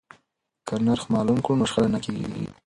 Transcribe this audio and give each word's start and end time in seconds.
که 0.67 0.73
نرخ 0.87 1.03
معلوم 1.13 1.39
کړو 1.43 1.59
نو 1.59 1.65
شخړه 1.69 1.87
نه 1.95 1.99
کیږي. 2.03 2.43